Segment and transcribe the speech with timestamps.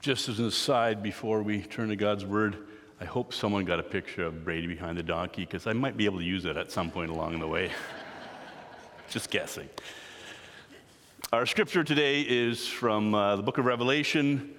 [0.00, 2.56] Just as an aside, before we turn to God's Word,
[3.02, 6.06] I hope someone got a picture of Brady behind the donkey because I might be
[6.06, 7.70] able to use it at some point along the way.
[9.10, 9.68] Just guessing.
[11.34, 14.54] Our scripture today is from uh, the book of Revelation,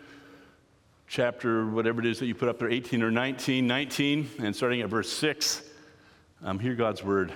[1.07, 4.81] chapter, whatever it is that you put up there, 18 or 19, 19, and starting
[4.81, 5.63] at verse 6.
[6.43, 7.33] Um, hear God's word.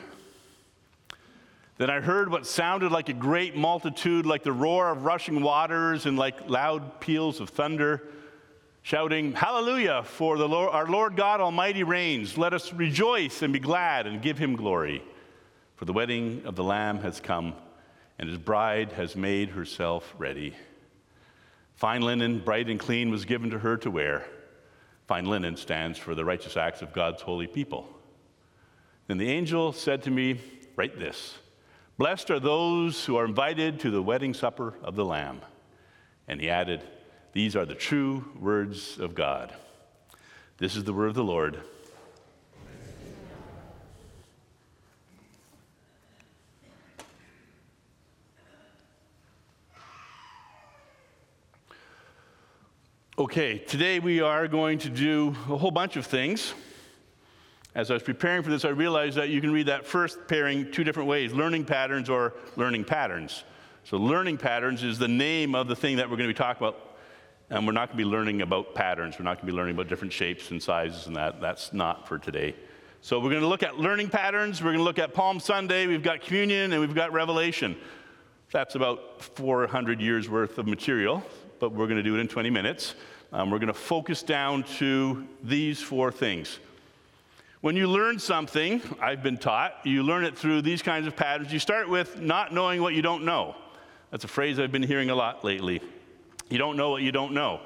[1.78, 6.06] Then I heard what sounded like a great multitude, like the roar of rushing waters
[6.06, 8.02] and like loud peals of thunder,
[8.82, 12.38] shouting, Hallelujah, for the Lord, our Lord God Almighty reigns.
[12.38, 15.04] Let us rejoice and be glad and give him glory.
[15.76, 17.54] For the wedding of the Lamb has come,
[18.18, 20.56] and his bride has made herself ready.
[21.76, 24.26] Fine linen, bright and clean, was given to her to wear.
[25.08, 27.86] Fine linen stands for the righteous acts of God's holy people.
[29.08, 30.40] Then the angel said to me,
[30.78, 31.38] Write this
[31.98, 35.40] Blessed are those who are invited to the wedding supper of the Lamb.
[36.28, 36.84] And he added,
[37.32, 39.54] These are the true words of God.
[40.58, 41.62] This is the word of the Lord.
[53.18, 56.54] Okay, today we are going to do a whole bunch of things.
[57.76, 60.72] As I was preparing for this, I realized that you can read that first pairing
[60.72, 63.44] two different ways learning patterns or learning patterns.
[63.84, 66.66] So, learning patterns is the name of the thing that we're going to be talking
[66.66, 66.96] about.
[67.50, 69.20] And we're not going to be learning about patterns.
[69.20, 71.42] We're not going to be learning about different shapes and sizes and that.
[71.42, 72.56] That's not for today.
[73.02, 74.62] So, we're going to look at learning patterns.
[74.62, 75.86] We're going to look at Palm Sunday.
[75.86, 77.76] We've got communion and we've got Revelation.
[78.54, 81.22] That's about 400 years worth of material,
[81.60, 82.96] but we're going to do it in 20 minutes.
[83.34, 86.60] Um, we're going to focus down to these four things
[87.66, 91.52] when you learn something, I've been taught, you learn it through these kinds of patterns.
[91.52, 93.56] You start with not knowing what you don't know.
[94.12, 95.82] That's a phrase I've been hearing a lot lately.
[96.48, 97.62] You don't know what you don't know.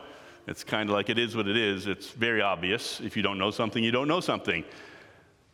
[0.47, 1.85] It's kind of like it is what it is.
[1.85, 3.01] It's very obvious.
[3.01, 4.63] If you don't know something, you don't know something.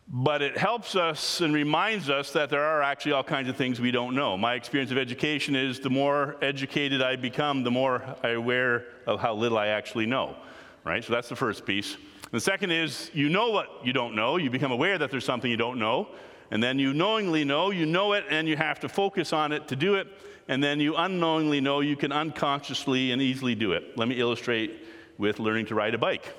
[0.08, 3.82] But it helps us and reminds us that there are actually all kinds of things
[3.82, 4.38] we don't know.
[4.38, 9.20] My experience of education is the more educated I become, the more I'm aware of
[9.20, 10.36] how little I actually know.
[10.84, 11.04] Right?
[11.04, 11.98] So that's the first piece.
[12.32, 14.38] The second is you know what you don't know.
[14.38, 16.10] You become aware that there's something you don't know.
[16.52, 19.68] And then you knowingly know, you know it, and you have to focus on it
[19.70, 20.08] to do it.
[20.48, 23.98] And then you unknowingly know you can unconsciously and easily do it.
[23.98, 24.86] Let me illustrate
[25.18, 26.34] with learning to ride a bike.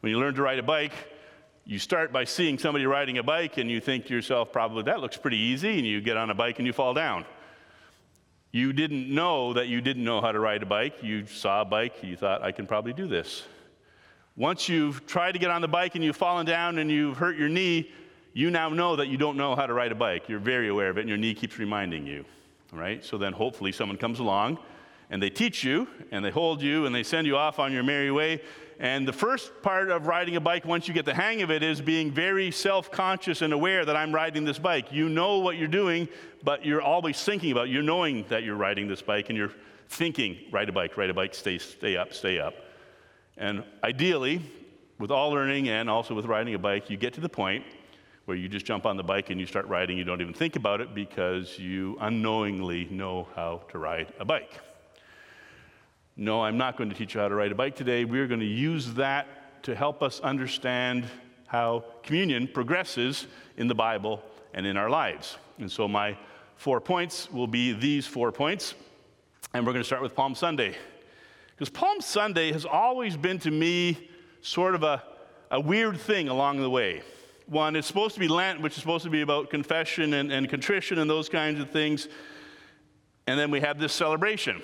[0.00, 0.92] When you learn to ride a bike,
[1.64, 5.00] you start by seeing somebody riding a bike and you think to yourself, probably that
[5.00, 7.24] looks pretty easy, and you get on a bike and you fall down.
[8.52, 11.02] You didn't know that you didn't know how to ride a bike.
[11.02, 13.44] You saw a bike, you thought, I can probably do this.
[14.36, 17.36] Once you've tried to get on the bike and you've fallen down and you've hurt
[17.36, 17.90] your knee,
[18.34, 20.28] you now know that you don't know how to ride a bike.
[20.28, 22.24] You're very aware of it, and your knee keeps reminding you.
[22.70, 23.02] Right?
[23.02, 24.58] So then hopefully someone comes along
[25.08, 27.82] and they teach you and they hold you and they send you off on your
[27.82, 28.42] merry way.
[28.78, 31.62] And the first part of riding a bike, once you get the hang of it,
[31.62, 34.92] is being very self conscious and aware that I'm riding this bike.
[34.92, 36.08] You know what you're doing,
[36.44, 37.70] but you're always thinking about it.
[37.70, 39.52] You're knowing that you're riding this bike and you're
[39.88, 42.54] thinking, ride a bike, ride a bike, stay, stay up, stay up.
[43.36, 44.42] And ideally,
[44.98, 47.64] with all learning and also with riding a bike, you get to the point
[48.24, 49.96] where you just jump on the bike and you start riding.
[49.96, 54.60] You don't even think about it because you unknowingly know how to ride a bike.
[56.16, 58.04] No, I'm not going to teach you how to ride a bike today.
[58.04, 61.04] We're going to use that to help us understand
[61.46, 63.26] how communion progresses
[63.56, 64.22] in the Bible
[64.54, 65.36] and in our lives.
[65.58, 66.16] And so, my
[66.56, 68.74] four points will be these four points.
[69.52, 70.74] And we're going to start with Palm Sunday.
[71.56, 74.10] Because Palm Sunday has always been to me
[74.42, 75.02] sort of a,
[75.50, 77.02] a weird thing along the way.
[77.46, 80.50] One, it's supposed to be Lent, which is supposed to be about confession and, and
[80.50, 82.08] contrition and those kinds of things.
[83.26, 84.60] And then we have this celebration.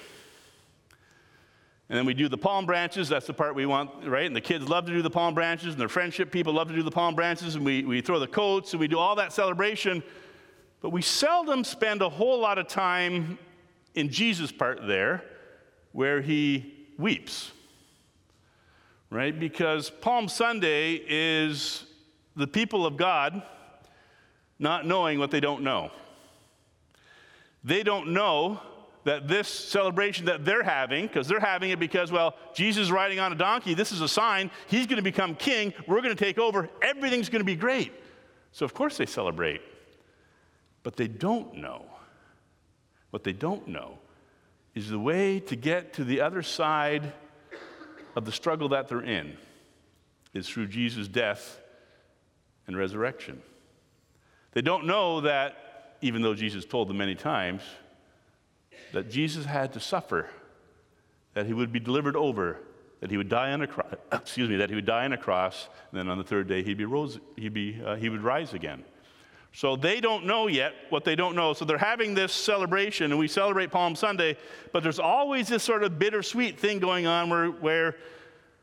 [1.88, 3.08] And then we do the palm branches.
[3.08, 4.26] That's the part we want, right?
[4.26, 6.74] And the kids love to do the palm branches, and their friendship people love to
[6.74, 7.54] do the palm branches.
[7.54, 10.02] And we, we throw the coats and we do all that celebration.
[10.82, 13.38] But we seldom spend a whole lot of time
[13.94, 15.24] in Jesus' part there,
[15.92, 17.52] where he weeps,
[19.10, 19.38] right?
[19.38, 21.84] Because Palm Sunday is
[22.36, 23.42] the people of God
[24.58, 25.90] not knowing what they don't know.
[27.64, 28.60] They don't know
[29.04, 33.32] that this celebration that they're having, because they're having it because, well, Jesus riding on
[33.32, 36.38] a donkey, this is a sign, he's going to become king, we're going to take
[36.38, 37.92] over, everything's going to be great.
[38.52, 39.60] So, of course, they celebrate.
[40.82, 41.86] But they don't know.
[43.10, 43.98] What they don't know
[44.74, 47.12] is the way to get to the other side
[48.16, 49.36] of the struggle that they're in
[50.34, 51.60] is through Jesus' death
[52.66, 53.42] and resurrection.
[54.52, 57.62] They don't know that, even though Jesus told them many times,
[58.92, 60.28] that Jesus had to suffer
[61.34, 62.58] that he would be delivered over,
[63.00, 65.18] that he would die on a cross, excuse me, that he would die on a
[65.18, 68.22] cross, and then on the third day he'd be rose, he'd be, uh, he would
[68.22, 68.84] rise again.
[69.52, 71.52] So they don't know yet what they don't know.
[71.52, 74.36] So they're having this celebration, and we celebrate Palm Sunday,
[74.72, 77.96] but there's always this sort of bittersweet thing going on where, where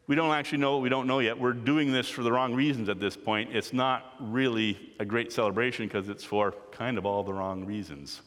[0.07, 1.39] we don't actually know what we don't know yet.
[1.39, 3.56] We're doing this for the wrong reasons at this point.
[3.56, 8.21] It's not really a great celebration because it's for kind of all the wrong reasons.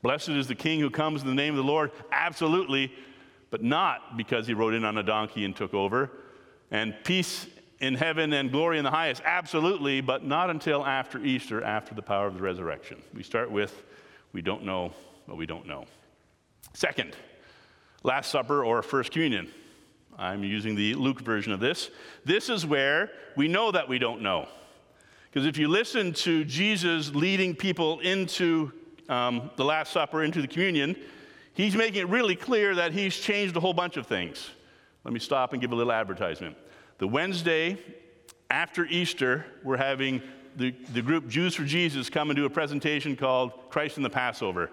[0.00, 2.90] Blessed is the King who comes in the name of the Lord, absolutely,
[3.50, 6.10] but not because he rode in on a donkey and took over.
[6.70, 7.46] And peace
[7.80, 12.02] in heaven and glory in the highest, absolutely, but not until after Easter, after the
[12.02, 13.02] power of the resurrection.
[13.14, 13.82] We start with,
[14.32, 14.92] we don't know
[15.26, 15.86] what we don't know.
[16.72, 17.16] Second,
[18.02, 19.50] Last Supper or First Communion.
[20.18, 21.90] I'm using the Luke version of this.
[22.24, 24.48] This is where we know that we don't know.
[25.30, 28.72] Because if you listen to Jesus leading people into
[29.10, 30.96] um, the Last Supper, into the communion,
[31.52, 34.48] he's making it really clear that he's changed a whole bunch of things.
[35.04, 36.56] Let me stop and give a little advertisement.
[36.98, 37.78] The Wednesday
[38.48, 40.22] after Easter, we're having
[40.56, 44.10] the, the group Jews for Jesus come and do a presentation called Christ and the
[44.10, 44.70] Passover.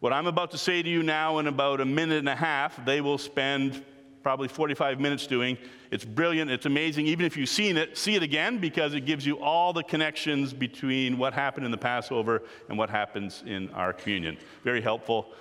[0.00, 2.82] What I'm about to say to you now, in about a minute and a half,
[2.84, 3.84] they will spend
[4.22, 5.58] probably 45 minutes doing.
[5.90, 7.06] It's brilliant, it's amazing.
[7.06, 10.54] Even if you've seen it, see it again because it gives you all the connections
[10.54, 14.38] between what happened in the Passover and what happens in our communion.
[14.64, 15.32] Very helpful.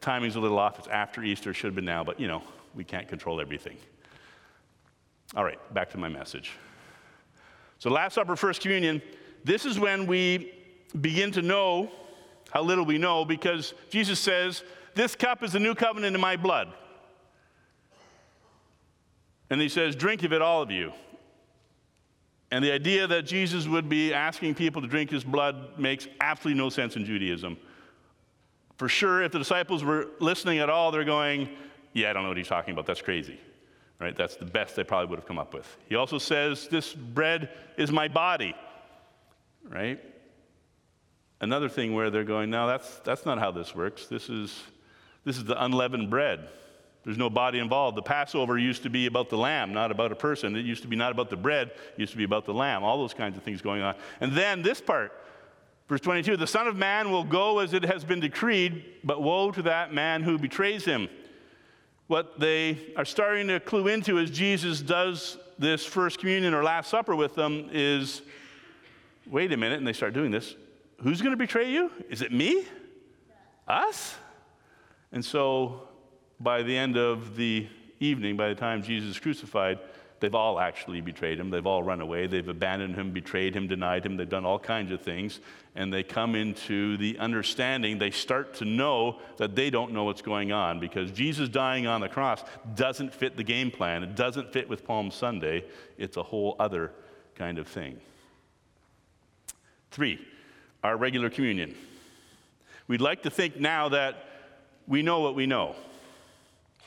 [0.00, 0.78] Timing's a little off.
[0.78, 2.42] It's after Easter, should have been now, but you know,
[2.74, 3.76] we can't control everything.
[5.36, 6.52] All right, back to my message.
[7.78, 9.02] So, Last Supper, First Communion,
[9.44, 10.52] this is when we
[11.00, 11.90] begin to know
[12.50, 14.62] how little we know because Jesus says,
[14.94, 16.72] This cup is the new covenant in my blood.
[19.50, 20.92] And he says, Drink of it, all of you.
[22.50, 26.58] And the idea that Jesus would be asking people to drink his blood makes absolutely
[26.58, 27.58] no sense in Judaism.
[28.78, 31.50] For sure, if the disciples were listening at all, they're going,
[31.92, 32.86] Yeah, I don't know what he's talking about.
[32.86, 33.38] That's crazy.
[34.00, 34.16] Right?
[34.16, 35.76] That's the best they probably would have come up with.
[35.88, 38.54] He also says, This bread is my body.
[39.68, 40.00] Right?
[41.40, 44.06] Another thing where they're going, No, that's, that's not how this works.
[44.06, 44.62] This is,
[45.24, 46.48] this is the unleavened bread.
[47.04, 47.96] There's no body involved.
[47.96, 50.54] The Passover used to be about the lamb, not about a person.
[50.54, 52.84] It used to be not about the bread, it used to be about the lamb.
[52.84, 53.94] All those kinds of things going on.
[54.20, 55.12] And then this part,
[55.88, 59.50] verse 22 the Son of Man will go as it has been decreed, but woe
[59.50, 61.08] to that man who betrays him
[62.08, 66.90] what they are starting to clue into as Jesus does this first communion or Last
[66.90, 68.22] Supper with them is
[69.26, 70.56] wait a minute, and they start doing this.
[71.02, 71.92] Who's going to betray you?
[72.08, 72.64] Is it me?
[73.66, 74.16] Us?
[75.12, 75.82] And so
[76.40, 77.68] by the end of the
[78.00, 79.78] evening, by the time Jesus is crucified,
[80.20, 81.50] they've all actually betrayed him.
[81.50, 82.26] They've all run away.
[82.26, 84.16] They've abandoned him, betrayed him, denied him.
[84.16, 85.40] They've done all kinds of things.
[85.74, 90.22] And they come into the understanding, they start to know that they don't know what's
[90.22, 92.42] going on because Jesus dying on the cross
[92.74, 94.02] doesn't fit the game plan.
[94.02, 95.64] It doesn't fit with Palm Sunday.
[95.96, 96.92] It's a whole other
[97.36, 98.00] kind of thing.
[99.90, 100.18] Three,
[100.82, 101.74] our regular communion.
[102.88, 104.24] We'd like to think now that
[104.86, 105.76] we know what we know.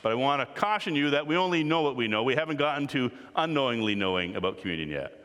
[0.01, 2.23] But I want to caution you that we only know what we know.
[2.23, 5.17] We haven't gotten to unknowingly knowing about communion yet.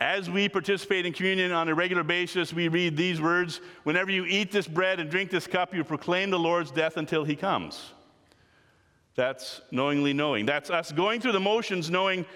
[0.00, 4.24] As we participate in communion on a regular basis, we read these words Whenever you
[4.24, 7.92] eat this bread and drink this cup, you proclaim the Lord's death until he comes.
[9.14, 10.46] That's knowingly knowing.
[10.46, 12.26] That's us going through the motions knowing,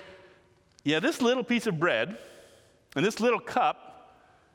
[0.84, 2.16] yeah, this little piece of bread
[2.94, 4.14] and this little cup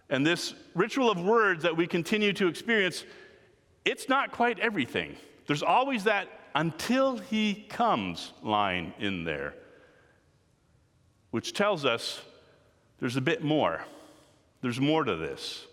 [0.10, 3.04] and this ritual of words that we continue to experience,
[3.84, 5.18] it's not quite everything.
[5.48, 9.54] There's always that until he comes line in there,
[11.32, 12.22] which tells us
[13.00, 13.84] there's a bit more.
[14.62, 15.66] There's more to this.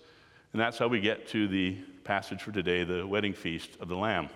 [0.52, 3.96] And that's how we get to the passage for today, the wedding feast of the
[3.96, 4.30] Lamb.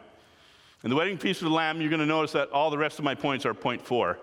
[0.84, 2.98] In the wedding feast of the Lamb, you're going to notice that all the rest
[2.98, 4.18] of my points are point four.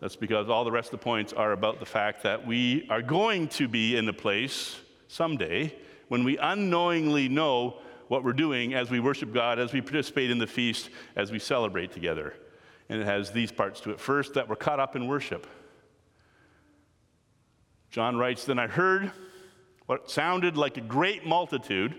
[0.00, 3.02] That's because all the rest of the points are about the fact that we are
[3.02, 4.76] going to be in a place
[5.08, 5.74] someday
[6.08, 10.38] when we unknowingly know what we're doing as we worship God, as we participate in
[10.38, 12.34] the feast, as we celebrate together.
[12.88, 14.00] And it has these parts to it.
[14.00, 15.46] First, that we're caught up in worship.
[17.90, 19.12] John writes Then I heard
[19.86, 21.94] what sounded like a great multitude,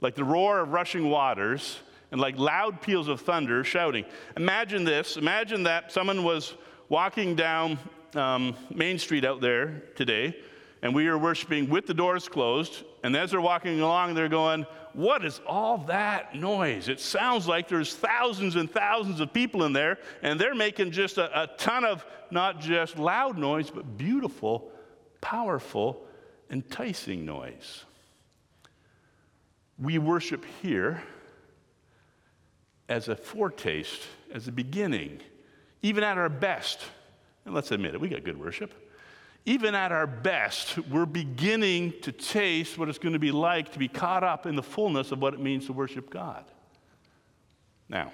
[0.00, 1.78] like the roar of rushing waters,
[2.10, 4.04] and like loud peals of thunder shouting.
[4.36, 5.16] Imagine this.
[5.16, 6.54] Imagine that someone was
[6.88, 7.78] walking down
[8.14, 10.36] um, Main Street out there today,
[10.82, 12.84] and we are worshiping with the doors closed.
[13.02, 16.88] And as they're walking along, they're going, what is all that noise?
[16.88, 21.18] It sounds like there's thousands and thousands of people in there, and they're making just
[21.18, 24.70] a, a ton of not just loud noise, but beautiful,
[25.20, 26.04] powerful,
[26.50, 27.84] enticing noise.
[29.78, 31.02] We worship here
[32.88, 35.20] as a foretaste, as a beginning,
[35.82, 36.80] even at our best.
[37.44, 38.72] And let's admit it, we got good worship.
[39.46, 43.78] Even at our best, we're beginning to taste what it's going to be like to
[43.78, 46.44] be caught up in the fullness of what it means to worship God.
[47.90, 48.10] Now,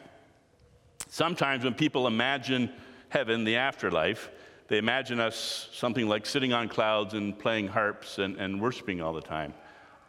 [1.09, 2.73] sometimes when people imagine
[3.11, 4.31] heaven, the afterlife,
[4.67, 9.13] they imagine us something like sitting on clouds and playing harps and, and worshiping all
[9.13, 9.55] the time.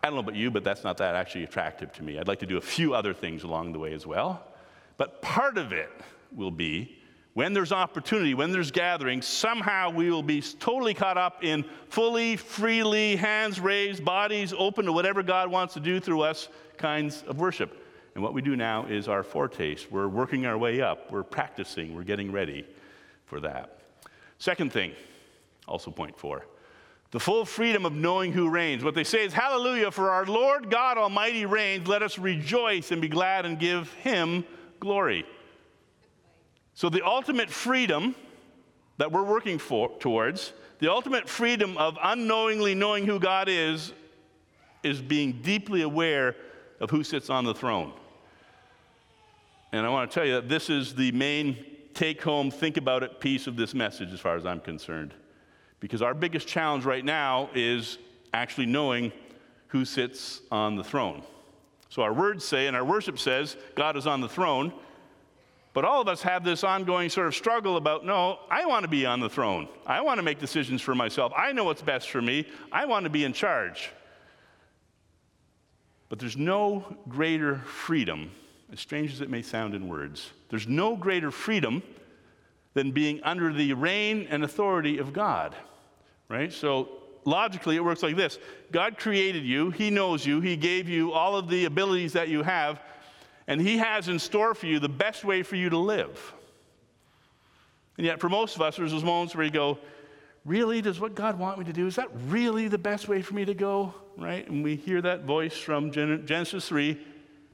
[0.03, 2.17] I don't know about you, but that's not that actually attractive to me.
[2.17, 4.43] I'd like to do a few other things along the way as well.
[4.97, 5.91] But part of it
[6.35, 7.00] will be
[7.33, 12.35] when there's opportunity, when there's gathering, somehow we will be totally caught up in fully,
[12.35, 17.39] freely, hands raised, bodies open to whatever God wants to do through us kinds of
[17.39, 17.77] worship.
[18.15, 19.89] And what we do now is our foretaste.
[19.89, 22.65] We're working our way up, we're practicing, we're getting ready
[23.25, 23.79] for that.
[24.37, 24.91] Second thing,
[25.67, 26.45] also point four
[27.11, 28.85] the full freedom of knowing who reigns.
[28.85, 31.87] What they say is, Hallelujah, for our Lord God Almighty reigns.
[31.87, 34.45] Let us rejoice and be glad and give him
[34.79, 35.25] glory.
[36.73, 38.15] So, the ultimate freedom
[38.97, 43.93] that we're working for, towards, the ultimate freedom of unknowingly knowing who God is,
[44.83, 46.35] is being deeply aware
[46.79, 47.93] of who sits on the throne.
[49.71, 51.57] And I want to tell you that this is the main
[51.93, 55.13] take home, think about it piece of this message, as far as I'm concerned.
[55.79, 57.97] Because our biggest challenge right now is
[58.33, 59.11] actually knowing
[59.67, 61.23] who sits on the throne.
[61.89, 64.73] So our words say, and our worship says, God is on the throne.
[65.73, 68.89] But all of us have this ongoing sort of struggle about no, I want to
[68.89, 69.69] be on the throne.
[69.85, 71.31] I want to make decisions for myself.
[71.35, 72.45] I know what's best for me.
[72.71, 73.89] I want to be in charge.
[76.09, 78.31] But there's no greater freedom,
[78.71, 81.81] as strange as it may sound in words, there's no greater freedom
[82.73, 85.55] than being under the reign and authority of God.
[86.27, 86.51] Right?
[86.51, 86.89] So
[87.23, 88.39] logically, it works like this
[88.71, 92.43] God created you, He knows you, He gave you all of the abilities that you
[92.43, 92.81] have
[93.47, 96.33] and He has in store for you the best way for you to live.
[97.97, 99.77] And yet, for most of us, there's those moments where you go,
[100.45, 100.81] Really?
[100.81, 101.85] Does what God want me to do?
[101.85, 103.93] Is that really the best way for me to go?
[104.17, 104.47] Right?
[104.47, 106.99] And we hear that voice from Genesis 3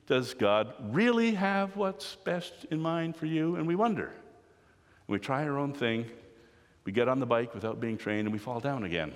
[0.08, 3.58] Does God really have what's best in mind for you?
[3.58, 4.14] And we wonder.
[5.08, 6.06] We try our own thing.
[6.86, 9.14] We get on the bike without being trained and we fall down again.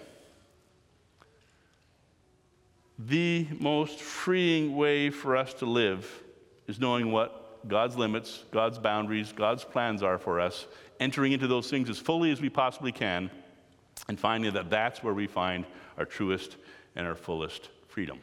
[2.99, 6.23] The most freeing way for us to live
[6.71, 10.67] is knowing what God's limits, God's boundaries, God's plans are for us,
[11.01, 13.29] entering into those things as fully as we possibly can,
[14.07, 15.65] and finding that that's where we find
[15.97, 16.55] our truest
[16.95, 18.19] and our fullest freedom.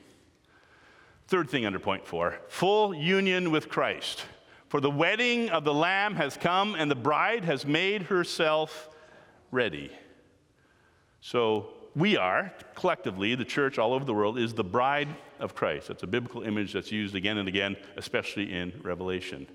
[1.26, 4.24] Third thing under point four full union with Christ.
[4.68, 8.88] For the wedding of the Lamb has come, and the bride has made herself
[9.50, 9.90] ready.
[11.20, 15.08] So, we are, collectively, the church all over the world, is the bride
[15.40, 15.88] of Christ.
[15.88, 19.46] That's a biblical image that's used again and again, especially in Revelation.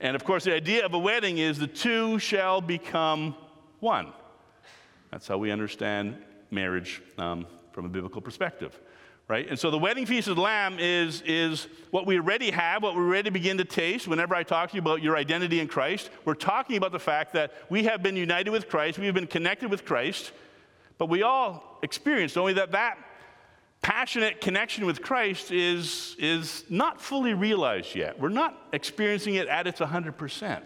[0.00, 3.34] And of course, the idea of a wedding is the two shall become
[3.80, 4.12] one.
[5.10, 6.16] That's how we understand
[6.50, 8.78] marriage um, from a biblical perspective,
[9.28, 9.48] right?
[9.48, 12.94] And so the wedding feast of the Lamb is, is what we already have, what
[12.94, 14.08] we already begin to taste.
[14.08, 17.32] Whenever I talk to you about your identity in Christ, we're talking about the fact
[17.34, 20.32] that we have been united with Christ, we've been connected with Christ,
[20.98, 22.98] but we all experience only that that
[23.82, 28.18] passionate connection with Christ is, is not fully realized yet.
[28.18, 30.62] We're not experiencing it at its 100%.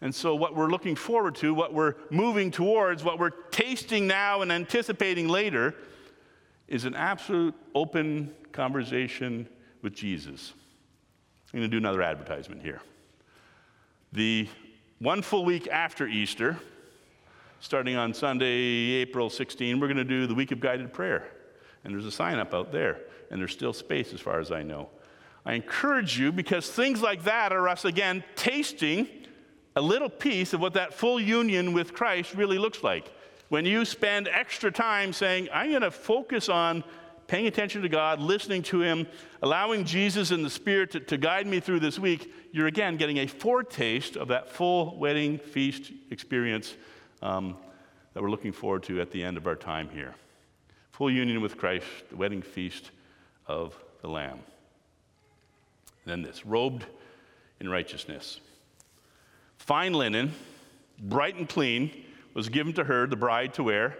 [0.00, 4.42] And so, what we're looking forward to, what we're moving towards, what we're tasting now
[4.42, 5.76] and anticipating later,
[6.66, 9.48] is an absolute open conversation
[9.80, 10.54] with Jesus.
[11.52, 12.80] I'm going to do another advertisement here.
[14.12, 14.48] The
[14.98, 16.58] one full week after Easter,
[17.62, 21.28] starting on Sunday, April 16, we're going to do the week of guided prayer.
[21.84, 22.98] And there's a sign up out there,
[23.30, 24.90] and there's still space as far as I know.
[25.46, 29.08] I encourage you because things like that are us, again, tasting
[29.76, 33.12] a little piece of what that full union with Christ really looks like.
[33.48, 36.82] When you spend extra time saying, I'm going to focus on
[37.28, 39.06] paying attention to God, listening to Him,
[39.40, 43.18] allowing Jesus and the Spirit to, to guide me through this week, you're again getting
[43.18, 46.74] a foretaste of that full wedding feast experience
[47.22, 47.56] um,
[48.14, 50.14] that we're looking forward to at the end of our time here
[50.92, 52.90] full union with Christ, the wedding feast
[53.46, 54.38] of the Lamb.
[56.04, 56.84] then this robed
[57.60, 58.40] in righteousness.
[59.56, 60.32] Fine linen,
[60.98, 63.96] bright and clean, was given to her, the bride, to wear.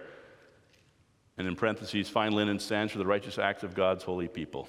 [1.38, 4.68] And in parentheses, fine linen stands for the righteous acts of God's holy people.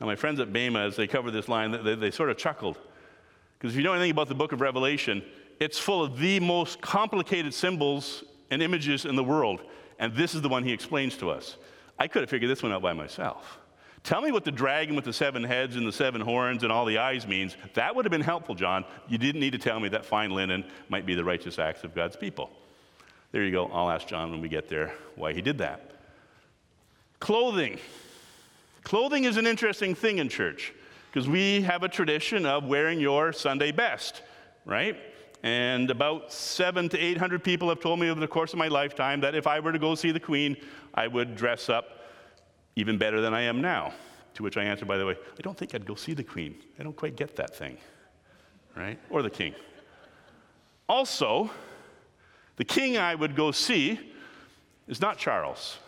[0.00, 2.78] Now, my friends at Bema, as they cover this line, they, they sort of chuckled.
[3.58, 5.22] Because if you know anything about the book of Revelation,
[5.60, 9.60] it's full of the most complicated symbols and images in the world.
[9.98, 11.56] And this is the one he explains to us.
[11.98, 13.58] I could have figured this one out by myself.
[14.02, 16.86] Tell me what the dragon with the seven heads and the seven horns and all
[16.86, 17.54] the eyes means.
[17.74, 18.86] That would have been helpful, John.
[19.06, 21.94] You didn't need to tell me that fine linen might be the righteous acts of
[21.94, 22.50] God's people.
[23.30, 23.66] There you go.
[23.66, 25.90] I'll ask John when we get there why he did that.
[27.20, 27.78] Clothing.
[28.82, 30.72] Clothing is an interesting thing in church
[31.12, 34.22] because we have a tradition of wearing your Sunday best,
[34.64, 34.96] right?
[35.42, 39.20] And about seven to 800 people have told me over the course of my lifetime
[39.20, 40.56] that if I were to go see the Queen,
[40.94, 42.00] I would dress up
[42.76, 43.92] even better than I am now.
[44.34, 46.56] To which I answer, by the way, I don't think I'd go see the Queen.
[46.78, 47.78] I don't quite get that thing,
[48.76, 48.98] right?
[49.08, 49.54] Or the King.
[50.88, 51.50] Also,
[52.56, 53.98] the King I would go see
[54.86, 55.78] is not Charles.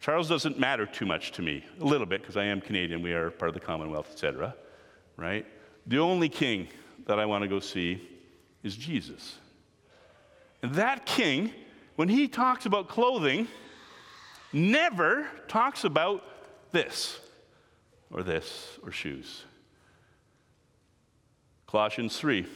[0.00, 3.12] Charles doesn't matter too much to me, a little bit, because I am Canadian, we
[3.12, 4.54] are part of the Commonwealth, etc.
[5.16, 5.46] Right?
[5.86, 6.68] The only king
[7.06, 8.00] that I want to go see
[8.62, 9.36] is Jesus.
[10.62, 11.52] And that king,
[11.96, 13.48] when he talks about clothing,
[14.52, 16.24] never talks about
[16.72, 17.20] this
[18.10, 19.44] or this or shoes.
[21.66, 22.46] Colossians 3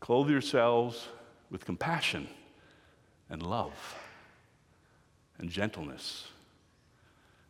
[0.00, 1.08] Clothe yourselves
[1.50, 2.28] with compassion
[3.30, 3.72] and love
[5.38, 6.28] and gentleness.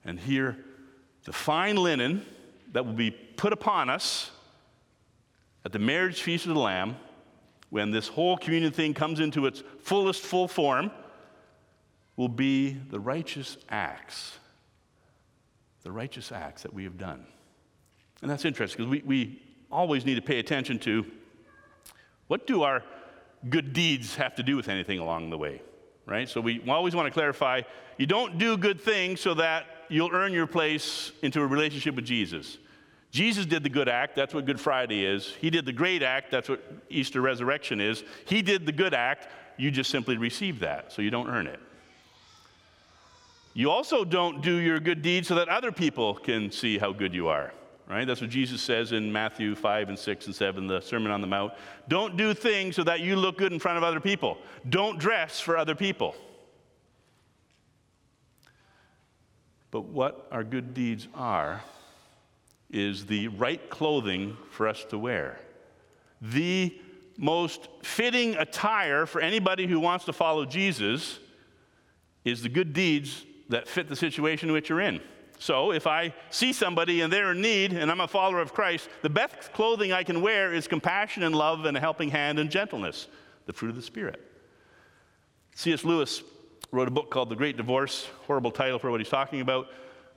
[0.05, 0.59] And here,
[1.25, 2.27] the fine linen
[2.73, 4.31] that will be put upon us
[5.65, 6.97] at the marriage feast of the Lamb,
[7.71, 10.91] when this whole communion thing comes into its fullest, full form,
[12.17, 14.39] will be the righteous acts.
[15.83, 17.27] The righteous acts that we have done.
[18.21, 21.07] And that's interesting because we, we always need to pay attention to
[22.29, 22.83] what do our
[23.49, 25.63] good deeds have to do with anything along the way?
[26.07, 26.29] right?
[26.29, 27.63] So we always want to clarify
[27.99, 32.05] you don't do good things so that you'll earn your place into a relationship with
[32.05, 32.59] Jesus.
[33.13, 35.35] Jesus did the good act, that's what Good Friday is.
[35.41, 38.03] He did the great act, that's what Easter resurrection is.
[38.25, 41.61] He did the good act, you just simply receive that, so you don't earn it.
[43.55, 47.15] You also don't do your good deeds so that other people can see how good
[47.15, 47.53] you are
[47.93, 48.07] right?
[48.07, 51.27] That's what Jesus says in Matthew 5 and 6 and 7, the Sermon on the
[51.27, 51.53] Mount.
[51.89, 54.39] Don't do things so that you look good in front of other people.
[54.69, 56.15] Don't dress for other people.
[59.71, 61.63] But what our good deeds are
[62.73, 65.39] is the right clothing for us to wear.
[66.21, 66.77] The
[67.19, 71.19] most fitting attire for anybody who wants to follow Jesus
[72.25, 75.01] is the good deeds that fit the situation in which you're in.
[75.39, 78.89] So if I see somebody and they're in need and I'm a follower of Christ,
[79.03, 82.49] the best clothing I can wear is compassion and love and a helping hand and
[82.49, 83.09] gentleness,
[83.47, 84.21] the fruit of the Spirit.
[85.55, 85.85] C.S.
[85.85, 86.23] Lewis
[86.71, 89.67] wrote a book called The Great Divorce, horrible title for what he's talking about.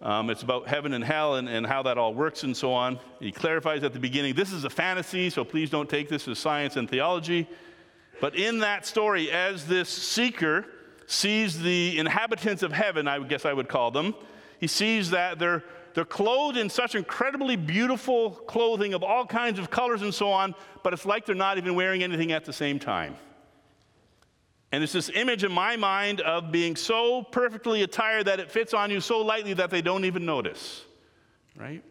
[0.05, 2.99] Um, it's about heaven and hell and, and how that all works and so on.
[3.19, 6.37] He clarifies at the beginning this is a fantasy, so please don't take this as
[6.37, 7.49] science and theology.
[8.21, 10.67] But in that story, as this seeker
[11.07, 14.13] sees the inhabitants of heaven, I guess I would call them,
[14.59, 15.63] he sees that they're,
[15.95, 20.53] they're clothed in such incredibly beautiful clothing of all kinds of colors and so on,
[20.83, 23.15] but it's like they're not even wearing anything at the same time.
[24.75, 28.73] And it's this image in my mind of being so perfectly attired that it fits
[28.73, 30.83] on you so lightly that they don't even notice,
[31.55, 31.81] right?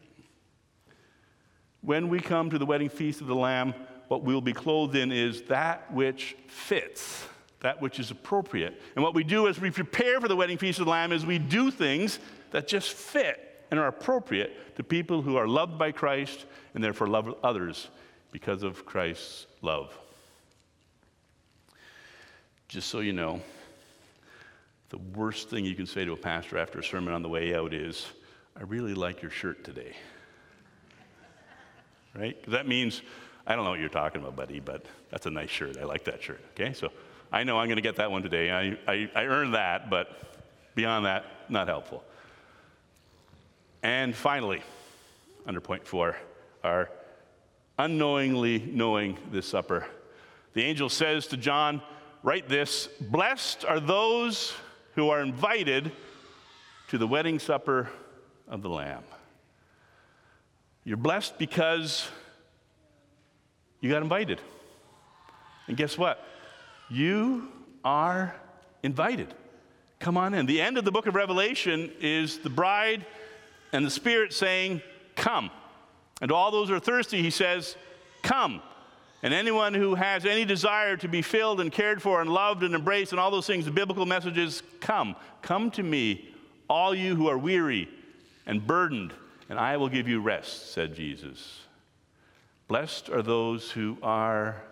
[1.80, 3.72] When we come to the wedding feast of the Lamb,
[4.08, 7.26] what we'll be clothed in is that which fits,
[7.60, 8.78] that which is appropriate.
[8.96, 11.24] And what we do as we prepare for the wedding feast of the Lamb is
[11.24, 12.18] we do things
[12.50, 16.44] that just fit and are appropriate to people who are loved by Christ
[16.74, 17.88] and therefore love others
[18.30, 19.98] because of Christ's love.
[22.74, 23.40] Just so you know,
[24.88, 27.54] the worst thing you can say to a pastor after a sermon on the way
[27.54, 28.04] out is,
[28.56, 29.94] I really like your shirt today.
[32.16, 32.37] right?
[32.48, 33.02] That means,
[33.46, 35.76] I don't know what you're talking about, buddy, but that's a nice shirt.
[35.78, 36.40] I like that shirt.
[36.50, 36.72] Okay?
[36.72, 36.90] So
[37.30, 38.50] I know I'm going to get that one today.
[38.50, 40.34] I, I, I earned that, but
[40.74, 42.02] beyond that, not helpful.
[43.84, 44.64] And finally,
[45.46, 46.16] under point four,
[46.64, 46.90] are
[47.78, 49.87] unknowingly knowing this supper.
[50.54, 51.80] The angel says to John,
[52.24, 54.54] Write this Blessed are those
[54.94, 55.92] who are invited
[56.88, 57.90] to the wedding supper
[58.48, 59.04] of the Lamb.
[60.84, 62.08] You're blessed because
[63.80, 64.40] you got invited.
[65.66, 66.26] And guess what?
[66.88, 67.48] You
[67.84, 68.34] are
[68.82, 69.34] invited.
[69.98, 70.46] Come on in.
[70.46, 73.04] The end of the book of Revelation is the bride
[73.72, 74.80] and the Spirit saying,
[75.14, 75.50] Come.
[76.22, 77.76] And to all those who are thirsty, he says,
[78.22, 78.62] Come.
[79.24, 82.74] And anyone who has any desire to be filled and cared for and loved and
[82.74, 85.16] embraced and all those things, the biblical message is, Come.
[85.40, 86.28] Come to me,
[86.68, 87.88] all you who are weary
[88.44, 89.14] and burdened,
[89.48, 91.62] and I will give you rest, said Jesus.
[92.68, 94.62] Blessed are those who are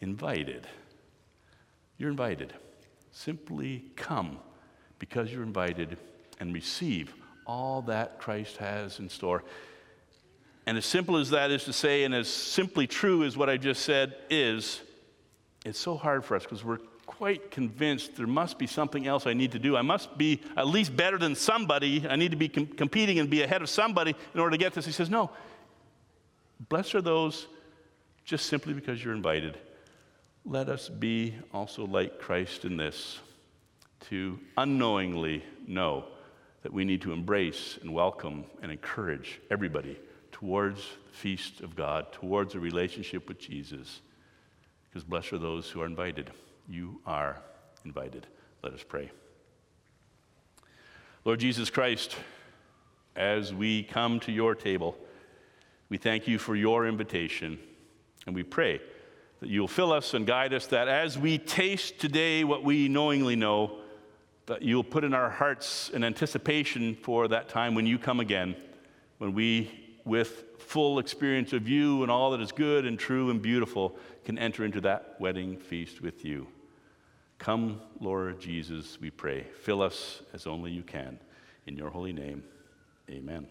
[0.00, 0.66] invited.
[1.98, 2.54] You're invited.
[3.12, 4.38] Simply come
[4.98, 5.98] because you're invited
[6.38, 7.12] and receive
[7.46, 9.44] all that Christ has in store.
[10.66, 13.56] And as simple as that is to say, and as simply true as what I
[13.56, 14.80] just said is,
[15.64, 19.34] it's so hard for us because we're quite convinced there must be something else I
[19.34, 19.76] need to do.
[19.76, 22.06] I must be at least better than somebody.
[22.08, 24.74] I need to be com- competing and be ahead of somebody in order to get
[24.74, 24.86] this.
[24.86, 25.30] He says, No.
[26.68, 27.46] Blessed are those
[28.24, 29.58] just simply because you're invited.
[30.44, 33.18] Let us be also like Christ in this,
[34.08, 36.04] to unknowingly know
[36.62, 39.98] that we need to embrace and welcome and encourage everybody
[40.32, 44.00] towards the feast of God, towards a relationship with Jesus.
[44.88, 46.30] Because blessed are those who are invited.
[46.68, 47.40] You are
[47.84, 48.26] invited.
[48.62, 49.10] Let us pray.
[51.24, 52.16] Lord Jesus Christ,
[53.14, 54.96] as we come to your table,
[55.88, 57.58] we thank you for your invitation,
[58.26, 58.80] and we pray
[59.40, 63.36] that you'll fill us and guide us, that as we taste today what we knowingly
[63.36, 63.78] know,
[64.46, 68.54] that you'll put in our hearts an anticipation for that time when you come again,
[69.18, 73.42] when we, with full experience of you and all that is good and true and
[73.42, 76.46] beautiful, can enter into that wedding feast with you.
[77.38, 79.46] Come, Lord Jesus, we pray.
[79.62, 81.18] Fill us as only you can.
[81.66, 82.42] In your holy name,
[83.08, 83.46] amen.